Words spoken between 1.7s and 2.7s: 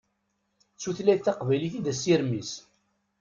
i d asirem-is.